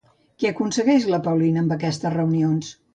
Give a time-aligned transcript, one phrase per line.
[0.43, 2.77] Què va aconseguir la Paulina amb aquestes reunions?